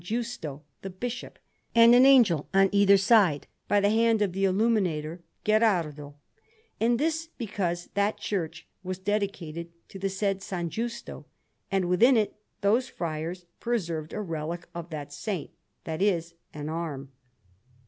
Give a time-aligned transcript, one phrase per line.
[0.03, 1.37] Giusto, the Bishop,
[1.75, 6.15] and an angel on either side, by the hand of the illuminator Gherardo;
[6.79, 10.49] and this because that church was dedicated to the said S.
[10.69, 11.25] Giusto,
[11.71, 15.51] and within it those friars preserved a relic of that Saint
[15.83, 17.11] that is, an arm.